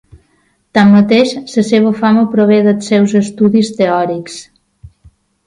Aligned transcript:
Tanmateix 0.77 1.33
la 1.57 1.63
seva 1.67 1.91
fama 1.99 2.23
prové 2.31 2.57
dels 2.69 2.89
seus 2.93 3.15
estudis 3.21 3.71
teòrics. 3.83 4.41